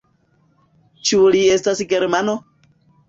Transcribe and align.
Ĉu 1.09 1.19
li 1.35 1.41
estas 1.57 1.83
germano? 1.93 2.39